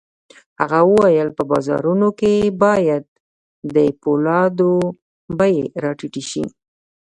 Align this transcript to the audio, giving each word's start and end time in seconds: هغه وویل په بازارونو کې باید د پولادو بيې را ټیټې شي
هغه 0.59 0.79
وویل 0.91 1.29
په 1.37 1.43
بازارونو 1.51 2.07
کې 2.19 2.33
باید 2.63 3.03
د 3.75 3.77
پولادو 4.01 4.73
بيې 5.37 5.59
را 5.83 5.91
ټیټې 5.99 6.23
شي 6.29 6.43